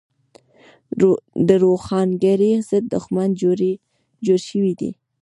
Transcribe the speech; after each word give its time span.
د 1.47 1.49
روښانګرۍ 1.63 2.53
ضد 2.69 2.83
دښمن 2.93 3.29
جوړ 3.41 3.59
شوی 4.47 4.73
دی. 4.79 4.89